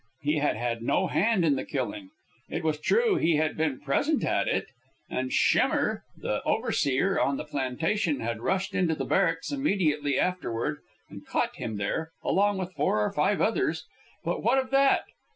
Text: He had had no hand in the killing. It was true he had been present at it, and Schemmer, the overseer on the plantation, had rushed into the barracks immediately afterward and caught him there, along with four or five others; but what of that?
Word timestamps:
He 0.23 0.39
had 0.39 0.55
had 0.55 0.81
no 0.81 1.05
hand 1.05 1.45
in 1.45 1.55
the 1.55 1.63
killing. 1.63 2.09
It 2.49 2.63
was 2.63 2.79
true 2.81 3.17
he 3.17 3.35
had 3.35 3.55
been 3.55 3.79
present 3.79 4.23
at 4.25 4.47
it, 4.47 4.65
and 5.11 5.31
Schemmer, 5.31 6.05
the 6.17 6.41
overseer 6.43 7.19
on 7.21 7.37
the 7.37 7.43
plantation, 7.43 8.19
had 8.19 8.41
rushed 8.41 8.73
into 8.73 8.95
the 8.95 9.05
barracks 9.05 9.51
immediately 9.51 10.17
afterward 10.17 10.79
and 11.07 11.23
caught 11.23 11.57
him 11.57 11.77
there, 11.77 12.13
along 12.23 12.57
with 12.57 12.73
four 12.73 12.99
or 13.05 13.13
five 13.13 13.41
others; 13.41 13.85
but 14.23 14.41
what 14.41 14.57
of 14.57 14.71
that? 14.71 15.03